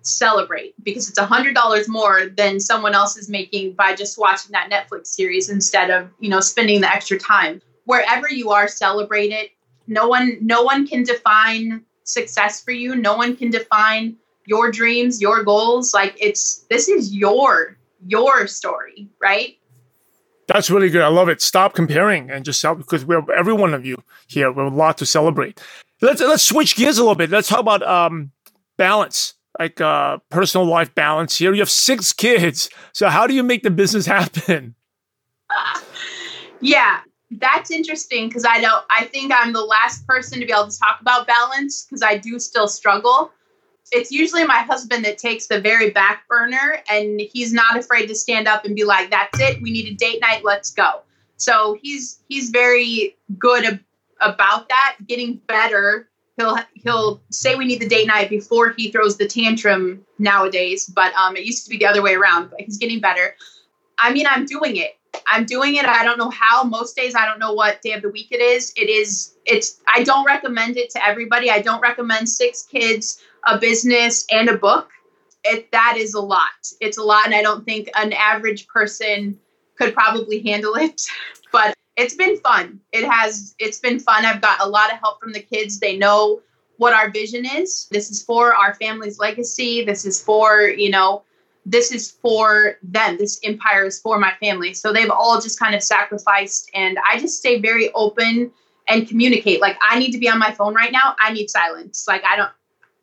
[0.04, 5.08] celebrate because it's $100 more than someone else is making by just watching that Netflix
[5.08, 7.62] series instead of, you know, spending the extra time.
[7.86, 9.52] Wherever you are, celebrate it.
[9.88, 12.96] No one no one can define success for you.
[12.96, 15.94] No one can define your dreams, your goals.
[15.94, 17.78] Like it's this is your
[18.08, 19.58] your story, right?
[20.48, 21.02] That's really good.
[21.02, 21.42] I love it.
[21.42, 24.52] Stop comparing and just help because we're every one of you here.
[24.52, 25.62] We have a lot to celebrate.
[26.02, 27.30] Let's let's switch gears a little bit.
[27.30, 28.32] Let's talk about um,
[28.78, 31.38] balance, like uh, personal life balance.
[31.38, 32.70] Here, you have six kids.
[32.92, 34.76] So how do you make the business happen?
[36.62, 37.00] yeah,
[37.32, 40.78] that's interesting because I know I think I'm the last person to be able to
[40.78, 43.32] talk about balance because I do still struggle
[43.92, 48.16] it's usually my husband that takes the very back burner and he's not afraid to
[48.16, 49.62] stand up and be like that's it.
[49.62, 50.44] We need a date night.
[50.44, 51.02] Let's go.
[51.38, 53.84] So he's he's very good ab-
[54.22, 54.98] about that.
[55.08, 60.06] Getting better he'll he'll say we need the date night before he throws the tantrum
[60.20, 63.36] nowadays but um it used to be the other way around but he's getting better.
[63.98, 64.98] I mean i'm doing it.
[65.28, 65.86] I'm doing it.
[65.86, 66.64] I don't know how.
[66.64, 68.74] Most days i don't know what day of the week it is.
[68.76, 71.50] It is it's i don't recommend it to everybody.
[71.50, 74.90] I don't recommend six kids a business and a book
[75.44, 76.50] it that is a lot.
[76.80, 79.40] It's a lot and i don't think an average person
[79.78, 81.02] could probably handle it
[81.52, 82.80] but it's been fun.
[82.92, 84.26] It has it's been fun.
[84.26, 85.80] I've got a lot of help from the kids.
[85.80, 86.42] They know
[86.78, 87.88] what our vision is.
[87.92, 89.84] This is for our family's legacy.
[89.84, 91.24] This is for you know
[91.66, 93.18] this is for them.
[93.18, 94.74] This empire is for my family.
[94.74, 98.52] So they've all just kind of sacrificed and i just stay very open
[98.88, 99.60] and communicate.
[99.62, 101.16] Like i need to be on my phone right now.
[101.20, 102.06] I need silence.
[102.08, 102.52] Like i don't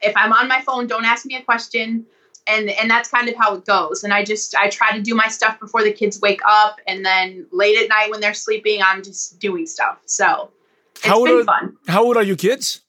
[0.03, 2.07] if I'm on my phone, don't ask me a question.
[2.47, 4.05] And and that's kind of how it goes.
[4.05, 7.05] And I just I try to do my stuff before the kids wake up, and
[7.05, 9.99] then late at night when they're sleeping, I'm just doing stuff.
[10.07, 10.51] So
[10.95, 11.77] it's how been are, fun.
[11.89, 12.81] How old are your kids?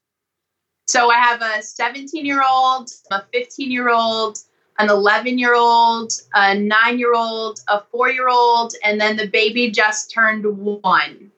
[0.87, 4.39] So I have a 17 year old, a 15 year old,
[4.79, 9.27] an 11 year old, a nine year old, a four year old, and then the
[9.27, 11.31] baby just turned one.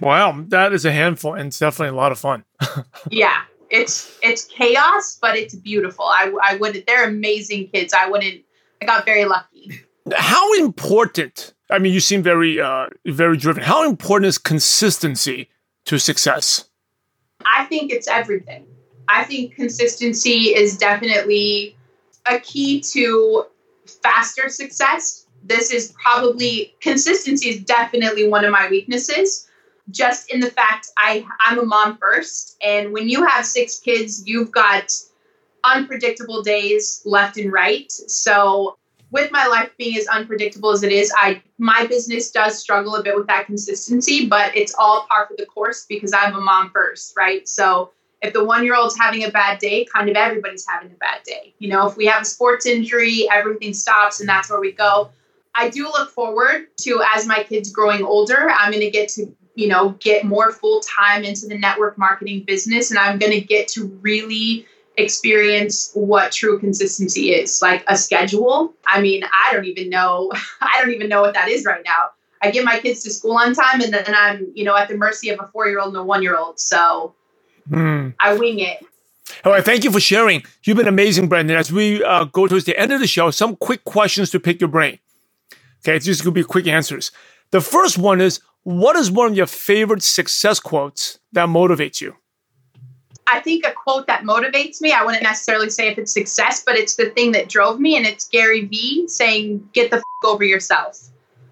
[0.00, 2.44] Wow, that is a handful, and it's definitely a lot of fun.
[3.10, 6.04] yeah, it's it's chaos, but it's beautiful.
[6.04, 6.86] I I wouldn't.
[6.86, 7.94] they're amazing kids.
[7.94, 8.42] I wouldn't.
[8.82, 9.80] I got very lucky.
[10.14, 11.54] How important?
[11.70, 13.62] I mean, you seem very uh, very driven.
[13.62, 15.48] How important is consistency
[15.86, 16.68] to success?
[17.46, 18.66] I think it's everything.
[19.08, 21.76] I think consistency is definitely
[22.26, 23.46] a key to
[24.02, 25.26] faster success.
[25.42, 29.48] This is probably consistency is definitely one of my weaknesses
[29.90, 34.26] just in the fact I I'm a mom first, and when you have six kids,
[34.26, 34.90] you've got
[35.64, 37.90] unpredictable days left and right.
[37.92, 38.76] So
[39.10, 43.02] with my life being as unpredictable as it is, I my business does struggle a
[43.02, 46.70] bit with that consistency, but it's all par for the course because I'm a mom
[46.70, 47.46] first, right?
[47.48, 47.90] So
[48.22, 51.22] if the one year old's having a bad day, kind of everybody's having a bad
[51.24, 51.54] day.
[51.58, 55.10] You know, if we have a sports injury, everything stops and that's where we go.
[55.54, 59.34] I do look forward to as my kids growing older, I'm going to get to
[59.60, 62.90] you know, get more full time into the network marketing business.
[62.90, 68.72] And I'm going to get to really experience what true consistency is like a schedule.
[68.86, 72.10] I mean, I don't even know, I don't even know what that is right now.
[72.40, 74.96] I get my kids to school on time and then I'm, you know, at the
[74.96, 76.58] mercy of a four year old and a one year old.
[76.58, 77.14] So
[77.70, 78.14] mm.
[78.18, 78.82] I wing it.
[79.44, 80.42] All right, thank you for sharing.
[80.64, 81.54] You've been amazing, Branden.
[81.54, 84.58] As we uh, go towards the end of the show, some quick questions to pick
[84.58, 84.98] your brain.
[85.82, 87.12] Okay, it's just going to be quick answers.
[87.50, 92.14] The first one is what is one of your favorite success quotes that motivates you?
[93.26, 96.76] I think a quote that motivates me, I wouldn't necessarily say if it's success, but
[96.76, 100.44] it's the thing that drove me, and it's Gary Vee saying, Get the f- over
[100.44, 101.08] yourself.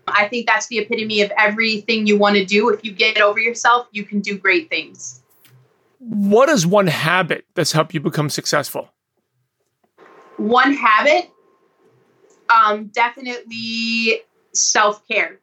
[0.09, 2.69] I think that's the epitome of everything you want to do.
[2.71, 5.23] If you get over yourself, you can do great things.
[5.99, 8.89] What is one habit that's helped you become successful?
[10.37, 11.31] One habit,
[12.49, 15.39] um, definitely self care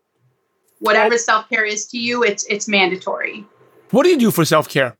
[0.80, 3.46] whatever self care is to you, it's it's mandatory.
[3.92, 4.98] What do you do for self care?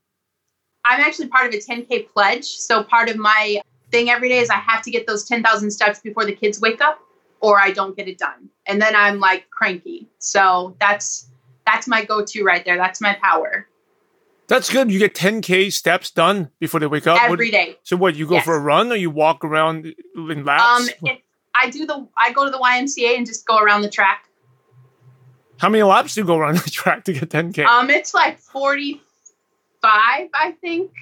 [0.84, 2.44] I'm actually part of a 10K pledge.
[2.44, 3.60] So part of my
[3.90, 6.80] thing every day is I have to get those 10,000 steps before the kids wake
[6.80, 7.00] up
[7.40, 8.50] or I don't get it done.
[8.66, 10.06] And then I'm like cranky.
[10.18, 11.28] So that's
[11.66, 12.76] that's my go-to right there.
[12.76, 13.66] That's my power.
[14.48, 14.92] That's good.
[14.92, 17.78] You get 10k steps done before they wake up every day.
[17.82, 18.14] So what?
[18.14, 18.44] You go yes.
[18.44, 20.92] for a run, or you walk around in laps?
[21.02, 21.18] Um,
[21.54, 22.06] I do the.
[22.16, 24.25] I go to the YMCA and just go around the track.
[25.58, 27.64] How many laps do you go around the track to get 10K?
[27.66, 29.00] Um, it's like 45,
[29.82, 30.92] I think.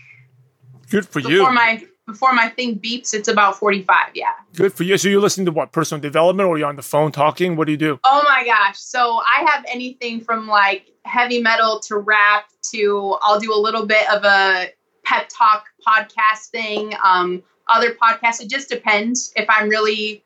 [0.91, 1.53] Good for before you.
[1.53, 4.27] My, before my thing beeps, it's about 45, yeah.
[4.55, 4.97] Good for you.
[4.99, 5.73] So you're listening to what?
[5.73, 7.57] Personal development or you're on the phone talking?
[7.57, 7.99] What do you do?
[8.05, 8.79] Oh my gosh.
[8.79, 13.87] So I have anything from like heavy metal to rap to I'll do a little
[13.87, 14.69] bit of a
[15.05, 16.95] pep talk podcast thing.
[17.03, 18.41] Um, other podcasts.
[18.41, 20.23] It just depends if I'm really.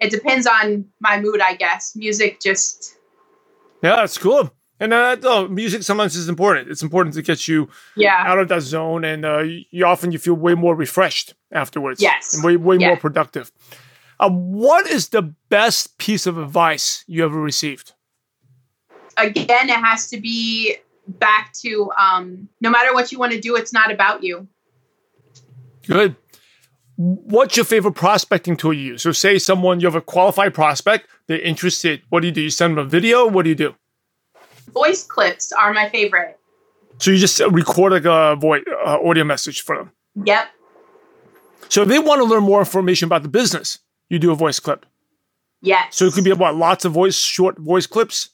[0.00, 1.94] It depends on my mood, I guess.
[1.96, 2.98] Music just.
[3.82, 4.54] Yeah, that's cool.
[4.80, 6.68] And uh, oh, music sometimes is important.
[6.68, 8.24] It's important to get you yeah.
[8.26, 12.02] out of that zone, and uh, you often you feel way more refreshed afterwards.
[12.02, 12.88] Yes, and way way yeah.
[12.88, 13.52] more productive.
[14.18, 17.92] Uh, what is the best piece of advice you ever received?
[19.16, 23.56] Again, it has to be back to um, no matter what you want to do,
[23.56, 24.48] it's not about you.
[25.86, 26.16] Good.
[26.96, 29.02] What's your favorite prospecting tool you use?
[29.02, 32.02] So, say someone you have a qualified prospect, they're interested.
[32.10, 32.42] What do you do?
[32.42, 33.26] You send them a video.
[33.26, 33.74] What do you do?
[34.72, 36.38] Voice clips are my favorite.
[36.98, 39.90] So you just record like a voice uh, audio message for them.
[40.24, 40.46] Yep.
[41.68, 43.78] So if they want to learn more information about the business,
[44.08, 44.86] you do a voice clip.
[45.62, 45.96] Yes.
[45.96, 48.30] So it could be about lots of voice, short voice clips.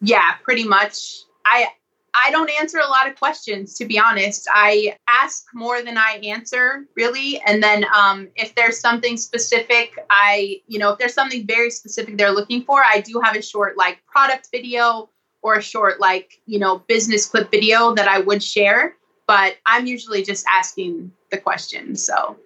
[0.00, 1.20] Yeah, pretty much.
[1.44, 1.68] I
[2.14, 4.48] I don't answer a lot of questions to be honest.
[4.52, 7.40] I ask more than I answer, really.
[7.46, 12.16] And then um, if there's something specific, I you know if there's something very specific
[12.16, 15.10] they're looking for, I do have a short like product video
[15.42, 18.96] or a short like you know business clip video that I would share.
[19.26, 21.94] But I'm usually just asking the question.
[21.96, 22.36] So.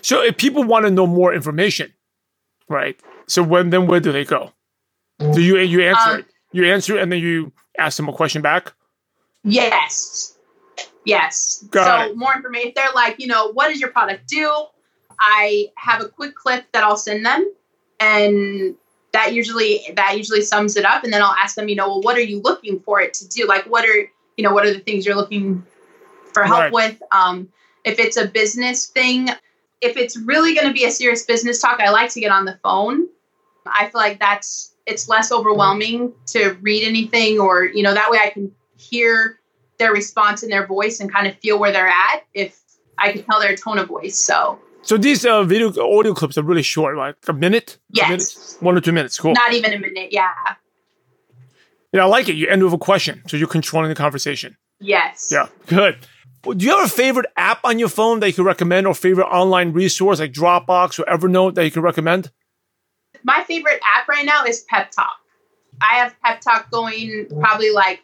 [0.00, 1.92] So if people want to know more information,
[2.68, 2.98] right?
[3.26, 4.52] So when then where do they go?
[5.18, 6.26] Do you you answer um, it?
[6.52, 8.72] You answer and then you ask them a question back?
[9.44, 10.38] Yes.
[11.04, 11.64] Yes.
[11.70, 12.16] Got so it.
[12.16, 12.68] more information.
[12.68, 14.66] If they're like, you know, what does your product do?
[15.18, 17.52] I have a quick clip that I'll send them
[18.00, 18.74] and
[19.12, 22.02] that usually that usually sums it up and then I'll ask them, you know, well
[22.02, 23.46] what are you looking for it to do?
[23.46, 25.64] Like what are you know, what are the things you're looking
[26.32, 26.72] for help Right.
[26.72, 27.02] with?
[27.12, 27.48] Um
[27.84, 29.28] if it's a business thing,
[29.80, 32.44] if it's really going to be a serious business talk, I like to get on
[32.44, 33.08] the phone.
[33.66, 38.18] I feel like that's it's less overwhelming to read anything or you know that way
[38.22, 39.38] I can hear
[39.78, 42.58] their response in their voice and kind of feel where they're at if
[42.98, 44.18] I can tell their tone of voice.
[44.18, 48.08] So So these uh, video audio clips are really short, like a minute, Yes.
[48.08, 48.56] minutes?
[48.60, 49.18] one or two minutes.
[49.18, 49.32] Cool.
[49.34, 50.12] not even a minute.
[50.12, 50.28] Yeah.
[51.92, 52.34] yeah, I like it.
[52.34, 54.56] You end with a question, so you're controlling the conversation.
[54.80, 55.30] Yes.
[55.32, 55.96] Yeah, good.
[56.44, 59.26] Do you have a favorite app on your phone that you could recommend, or favorite
[59.28, 62.30] online resource like Dropbox or Evernote that you could recommend?
[63.22, 65.12] My favorite app right now is Pep Talk.
[65.80, 68.02] I have Pep Talk going probably like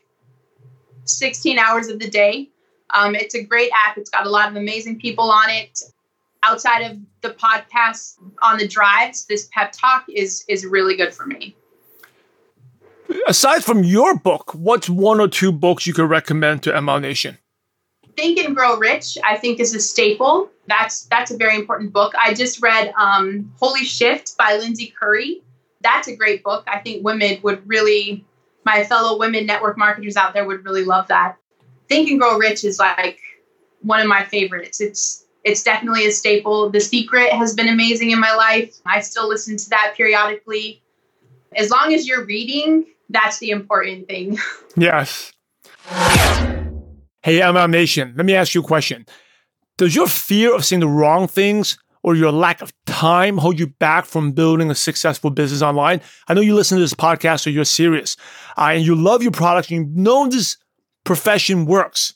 [1.10, 2.48] 16 hours of the day.
[2.90, 3.98] Um, it's a great app.
[3.98, 5.80] It's got a lot of amazing people on it.
[6.42, 11.26] Outside of the podcast on the drives, this Pep Talk is is really good for
[11.26, 11.56] me.
[13.26, 17.38] Aside from your book, what's one or two books you could recommend to MLM Nation?
[18.16, 20.50] Think and Grow Rich, I think, is a staple.
[20.66, 22.14] That's that's a very important book.
[22.18, 25.42] I just read um, Holy Shift by Lindsay Curry.
[25.80, 26.64] That's a great book.
[26.66, 28.24] I think women would really,
[28.68, 31.36] my fellow women network marketers out there would really love that.
[31.88, 33.18] Think and Grow Rich is like
[33.80, 34.78] one of my favorites.
[34.78, 36.68] It's it's definitely a staple.
[36.68, 38.76] The Secret has been amazing in my life.
[38.84, 40.82] I still listen to that periodically.
[41.56, 44.38] As long as you're reading, that's the important thing.
[44.76, 45.32] Yes.
[47.22, 49.06] Hey, MLM Nation, let me ask you a question.
[49.76, 51.78] Does your fear of saying the wrong things
[52.08, 56.00] or your lack of time hold you back from building a successful business online?
[56.26, 58.16] I know you listen to this podcast, so you're serious
[58.56, 60.56] uh, and you love your product you know this
[61.04, 62.14] profession works,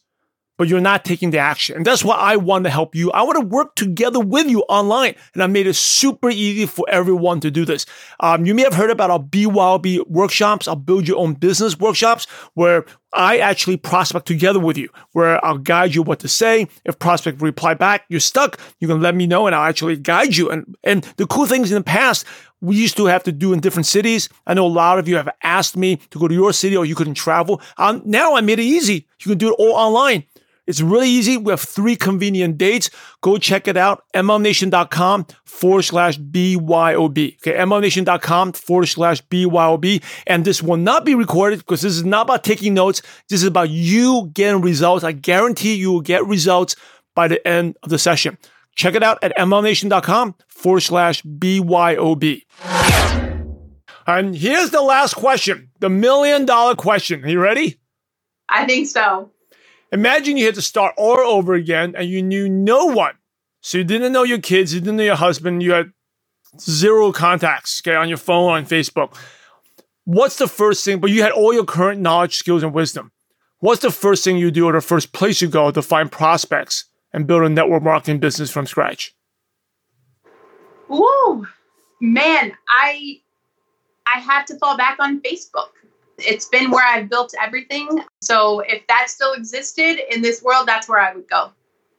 [0.59, 1.77] but you're not taking the action.
[1.77, 3.11] And that's why I want to help you.
[3.13, 5.15] I want to work together with you online.
[5.35, 7.87] And I made it super easy for everyone to do this.
[8.21, 12.27] Um, you may have heard about our BYOB workshops, our build your own business workshops,
[12.55, 16.69] where I actually prospect together with you, where I'll guide you what to say.
[16.85, 20.37] If prospect reply back, you're stuck, you can let me know and I'll actually guide
[20.37, 20.51] you.
[20.51, 22.25] And and the cool things in the past,
[22.63, 24.29] we used to have to do in different cities.
[24.47, 26.87] I know a lot of you have asked me to go to your city or
[26.87, 27.61] you couldn't travel.
[27.77, 29.07] Um, now I made it easy.
[29.21, 30.25] You can do it all online.
[30.65, 31.37] It's really easy.
[31.37, 32.89] We have three convenient dates.
[33.21, 34.05] Go check it out.
[34.15, 37.37] MLMNation.com forward slash BYOB.
[37.37, 37.55] Okay.
[37.55, 40.03] MLMNation.com forward slash BYOB.
[40.29, 43.03] And this will not be recorded because this is not about taking notes.
[43.29, 45.03] This is about you getting results.
[45.03, 46.77] I guarantee you will get results
[47.17, 48.39] by the end of the session.
[48.75, 52.43] Check it out at MLMNation.com forward slash BYOB.
[54.07, 57.25] And here's the last question the million dollar question.
[57.25, 57.79] Are you ready?
[58.49, 59.31] I think so.
[59.93, 63.15] Imagine you had to start all over again and you knew no one.
[63.61, 65.93] So you didn't know your kids, you didn't know your husband, you had
[66.59, 69.17] zero contacts okay, on your phone, on Facebook.
[70.05, 70.99] What's the first thing?
[70.99, 73.13] But you had all your current knowledge, skills, and wisdom.
[73.61, 76.87] What's the first thing you do or the first place you go to find prospects
[77.13, 79.15] and build a network marketing business from scratch?
[80.91, 81.47] Ooh,
[82.01, 83.21] man, I
[84.07, 85.69] I have to fall back on Facebook.
[86.19, 88.05] It's been where I've built everything.
[88.21, 91.51] So if that still existed in this world, that's where I would go.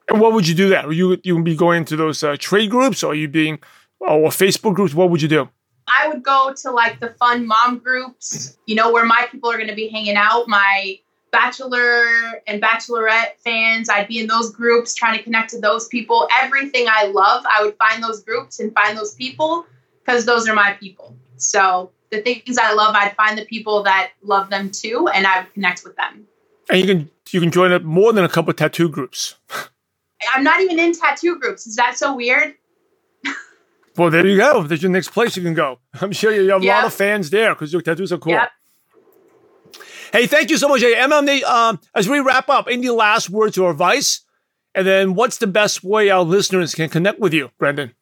[0.09, 0.91] And what would you do there?
[0.91, 3.59] You you would be going to those uh, trade groups, or you being
[3.99, 4.93] or Facebook groups?
[4.93, 5.49] What would you do?
[5.87, 9.57] I would go to like the fun mom groups, you know, where my people are
[9.57, 10.47] going to be hanging out.
[10.47, 10.99] My
[11.33, 12.05] bachelor
[12.47, 16.29] and bachelorette fans, I'd be in those groups trying to connect to those people.
[16.41, 19.65] Everything I love, I would find those groups and find those people
[20.05, 21.17] because those are my people.
[21.35, 25.41] So the things I love, I'd find the people that love them too, and I
[25.41, 26.25] would connect with them.
[26.69, 29.35] And you can you can join up more than a couple tattoo groups.
[30.33, 31.67] I'm not even in tattoo groups.
[31.67, 32.53] Is that so weird?
[33.97, 34.63] well, there you go.
[34.63, 35.79] There's your next place you can go.
[36.01, 36.75] I'm sure you have a Yep.
[36.75, 38.33] lot of fans there because your tattoos are cool.
[38.33, 38.49] Yep.
[40.13, 41.43] Hey, thank you so much, MLM.
[41.43, 44.21] Um, as we wrap up, any last words or advice?
[44.73, 47.93] And then, what's the best way our listeners can connect with you, Branden?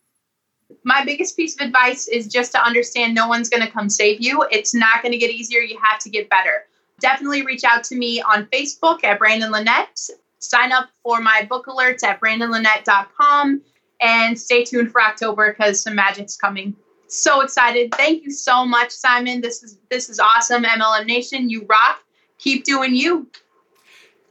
[0.84, 4.22] my biggest piece of advice is just to understand no one's going to come save
[4.22, 4.46] you.
[4.52, 5.62] It's not going to get easier.
[5.62, 6.66] You have to get better.
[7.00, 10.10] Definitely reach out to me on Facebook at Branden Lanette.
[10.40, 13.62] Sign up for my book alerts at brandenlanette.com
[14.02, 16.76] and stay tuned for October because some magic's coming.
[17.12, 17.94] So excited.
[17.94, 19.42] Thank you so much, Simon.
[19.42, 20.64] This is this is awesome.
[20.64, 22.00] MLM Nation, you rock.
[22.38, 23.28] Keep doing you.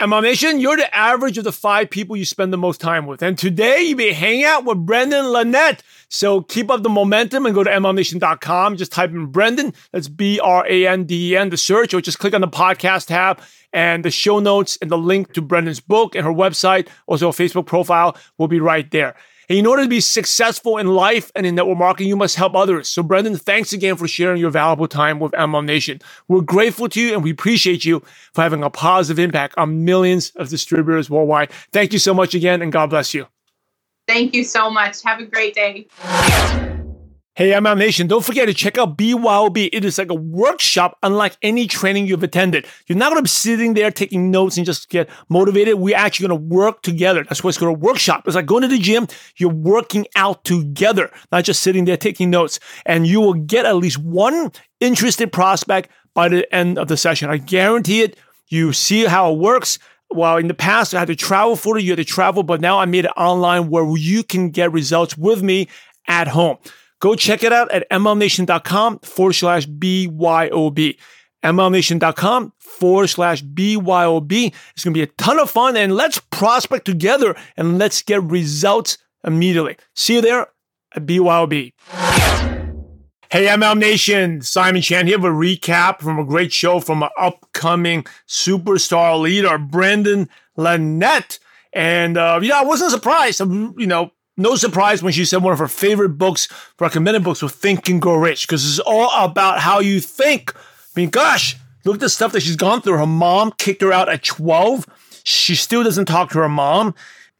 [0.00, 3.22] MLM Nation, you're the average of the five people you spend the most time with.
[3.22, 5.80] And today you be hanging out with Branden Lanette.
[6.08, 8.78] So keep up the momentum and go to MLMNation.com.
[8.78, 9.74] Just type in Branden.
[9.92, 12.48] That's B R A N D E N, the search, or just click on the
[12.48, 13.42] podcast tab
[13.74, 17.32] and the show notes and the link to Branden's book and her website, also a
[17.32, 19.16] Facebook profile, will be right there.
[19.50, 22.54] And in order to be successful in life and in network marketing, you must help
[22.54, 22.88] others.
[22.88, 26.00] So, Branden, thanks again for sharing your valuable time with MLM Nation.
[26.28, 28.00] We're grateful to you and we appreciate you
[28.32, 31.50] for having a positive impact on millions of distributors worldwide.
[31.72, 33.26] Thank you so much again, and God bless you.
[34.06, 35.02] Thank you so much.
[35.02, 36.68] Have a great day.
[37.40, 39.70] Hey, MLM Nation, don't forget to check out BYOB.
[39.72, 42.66] It is like a workshop unlike any training you've attended.
[42.86, 45.76] You're not going to be sitting there taking notes and just get motivated.
[45.76, 47.24] We're actually going to work together.
[47.24, 48.24] That's why it's called a workshop.
[48.26, 49.06] It's like going to the gym.
[49.38, 52.60] You're working out together, not just sitting there taking notes.
[52.84, 57.30] And you will get at least one interested prospect by the end of the session.
[57.30, 58.18] I guarantee it.
[58.48, 59.78] You see how it works.
[60.10, 61.84] Well, in the past, I had to travel for it.
[61.84, 65.16] You had to travel, but now I made it online where you can get results
[65.16, 65.68] with me
[66.06, 66.58] at home.
[67.00, 70.98] Go check it out at mlmnation.com forward slash BYOB.
[71.42, 74.54] mlmnation.com forward slash BYOB.
[74.72, 78.22] It's going to be a ton of fun and let's prospect together and let's get
[78.22, 79.76] results immediately.
[79.94, 80.48] See you there
[80.94, 81.72] at BYOB.
[83.30, 87.10] Hey, MLM Nation, Simon Chan here with a recap from a great show from an
[87.16, 90.28] upcoming superstar leader, Branden
[90.58, 91.38] Lanette.
[91.72, 93.38] And, uh, yeah, I wasn't surprised.
[93.38, 94.10] You know,
[94.40, 98.00] no surprise when she said one of her favorite books, recommended books, was Think and
[98.00, 100.54] Grow Rich, because it's all about how you think.
[100.56, 100.60] I
[100.96, 102.98] mean, gosh, look at the stuff that she's gone through.
[102.98, 104.86] Her mom kicked her out at 12.
[105.24, 106.94] She still doesn't talk to her mom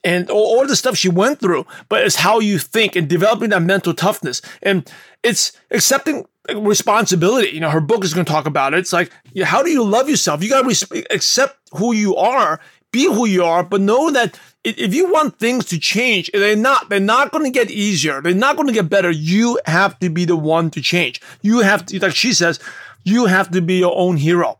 [0.05, 3.51] and all, all the stuff she went through, but it's how you think and developing
[3.51, 4.41] that mental toughness.
[4.63, 4.91] And
[5.23, 7.51] it's accepting responsibility.
[7.51, 8.79] You know, her book is going to talk about it.
[8.79, 9.11] It's like,
[9.43, 10.43] how do you love yourself?
[10.43, 12.61] You got to res- accept who you are,
[12.93, 16.89] be who you are, but know that if you want things to change, they're not,
[16.91, 18.21] they're not going to get easier.
[18.21, 19.11] They're not going to get better.
[19.11, 21.21] You have to be the one to change.
[21.41, 22.61] You have to, like she says,
[23.05, 24.59] you have to be your own hero.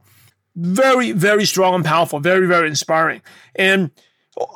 [0.57, 2.19] Very, very strong and powerful.
[2.19, 3.21] Very, very inspiring.
[3.55, 3.91] And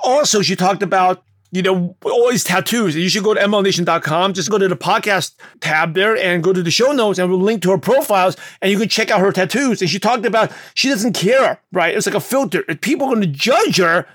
[0.02, 1.22] also, she talked about,
[1.52, 2.96] you know, all these tattoos.
[2.96, 4.32] You should go to mlmnation.com.
[4.32, 7.38] Just go to the podcast tab there and go to the show notes and we'll
[7.38, 9.82] link to her profiles and you can check out her tattoos.
[9.82, 11.94] And she talked about she doesn't care, right?
[11.94, 12.64] It's like a filter.
[12.66, 14.06] If people are going to judge her,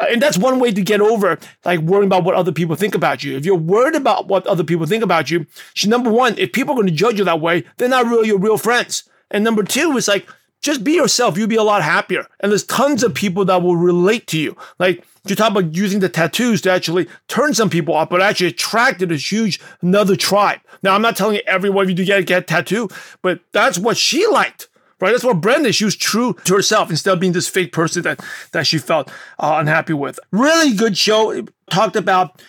[0.00, 2.94] Uh, and that's one way to get over like worrying about what other people think
[2.94, 3.36] about you.
[3.36, 6.72] If you're worried about what other people think about you, she, number one, if people
[6.72, 9.04] are going to judge you that way, they're not really your real friends.
[9.30, 10.26] And number two, it's like
[10.60, 11.38] just be yourself.
[11.38, 12.26] You'll be a lot happier.
[12.40, 14.56] And there's tons of people that will relate to you.
[14.78, 18.48] Like you talk about using the tattoos to actually turn some people off, but actually
[18.48, 20.60] attracted a huge another tribe.
[20.82, 22.88] Now I'm not telling you every of you to get get a tattoo,
[23.22, 24.68] but that's what she liked.
[25.00, 25.72] Right, that's what Brenda.
[25.72, 28.20] She was true to herself instead of being this fake person that
[28.52, 30.18] that she felt uh, unhappy with.
[30.32, 31.30] Really good show.
[31.30, 32.42] It talked about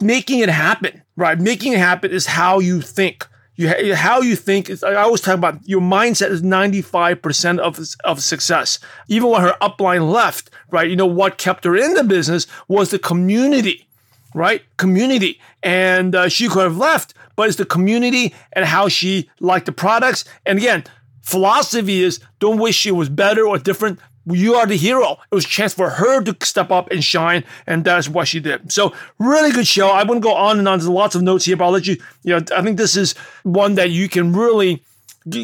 [0.00, 1.02] making it happen.
[1.16, 3.26] Right, making it happen is how you think.
[3.56, 4.68] You how you think.
[4.68, 8.80] Is, I always talk about your mindset is ninety five percent of of success.
[9.06, 10.90] Even when her upline left, right?
[10.90, 13.86] You know what kept her in the business was the community,
[14.34, 14.62] right?
[14.76, 19.66] Community, and uh, she could have left, but it's the community and how she liked
[19.66, 20.24] the products.
[20.44, 20.82] And again,
[21.24, 23.98] philosophy is don't wish it was better or different.
[24.26, 25.18] You are the hero.
[25.30, 28.40] It was a chance for her to step up and shine, and that's what she
[28.40, 28.72] did.
[28.72, 29.88] So, really good show.
[29.88, 30.78] I wouldn't go on and on.
[30.78, 33.14] There's lots of notes here, but I'll let you, you know, I think this is
[33.42, 34.82] one that you can really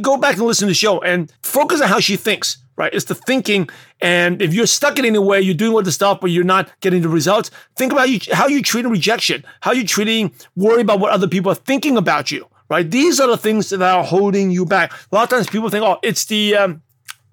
[0.00, 2.92] go back and listen to the show and focus on how she thinks, right?
[2.92, 3.68] It's the thinking.
[4.00, 6.70] And if you're stuck in any way, you're doing all the stuff, but you're not
[6.80, 11.12] getting the results, think about how you're treating rejection, how you're treating worry about what
[11.12, 12.90] other people are thinking about you, right?
[12.90, 14.92] These are the things that are holding you back.
[14.92, 16.82] A lot of times people think, oh, it's the, um,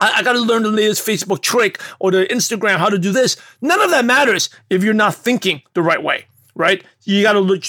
[0.01, 3.11] I, I got to learn the latest Facebook trick or the Instagram, how to do
[3.11, 3.37] this.
[3.61, 6.25] None of that matters if you're not thinking the right way,
[6.55, 6.83] right?
[7.03, 7.63] You got to look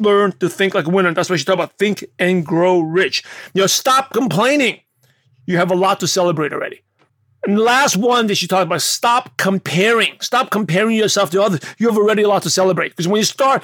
[0.00, 1.12] learn to think like a winner.
[1.12, 3.22] That's why she talk about think and grow rich.
[3.52, 4.80] You know, stop complaining.
[5.46, 6.80] You have a lot to celebrate already.
[7.46, 10.18] And the last one that she talked about, stop comparing.
[10.20, 11.60] Stop comparing yourself to others.
[11.76, 12.88] You have already a lot to celebrate.
[12.90, 13.62] Because when you start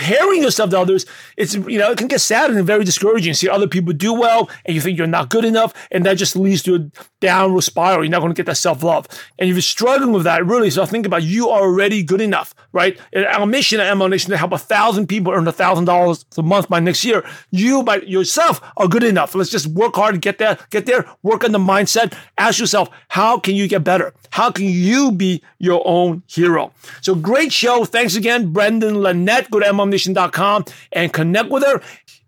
[0.00, 3.34] comparing yourself to others, it's you know, it can get sad and very discouraging.
[3.34, 6.36] See other people do well and you think you're not good enough, and that just
[6.36, 6.90] leads to a
[7.20, 8.02] downward spiral.
[8.02, 9.06] You're not going to get that self-love.
[9.38, 12.54] And if you're struggling with that, really so think about you are already good enough,
[12.72, 12.98] right?
[13.12, 16.24] And our mission at MLM Nation to help a thousand people earn a thousand dollars
[16.36, 17.24] a month by next year.
[17.50, 19.34] You by yourself are good enough.
[19.34, 22.14] Let's just work hard to get there, get there, work on the mindset.
[22.38, 24.14] Ask yourself, how can you get better?
[24.30, 26.72] How can you be your own hero?
[27.02, 27.84] So great show.
[27.84, 29.50] Thanks again, Branden Lanette.
[29.50, 31.80] Go to MLMNation.com and connect with her.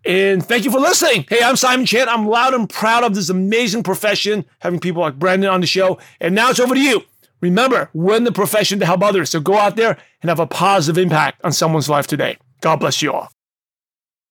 [0.05, 1.25] And thank you for listening.
[1.29, 2.09] Hey, I'm Simon Chan.
[2.09, 5.97] I'm loud and proud of this amazing profession, having people like Branden on the show.
[6.19, 7.03] And now it's over to you.
[7.41, 9.29] Remember, we're in the profession to help others.
[9.29, 12.37] So go out there and have a positive impact on someone's life today.
[12.61, 13.32] God bless you all.